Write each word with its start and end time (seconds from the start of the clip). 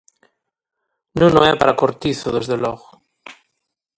Non 1.19 1.31
o 1.41 1.41
é 1.51 1.53
para 1.59 1.77
Cortizo, 1.81 2.27
desde 2.35 2.55
logo. 2.63 2.87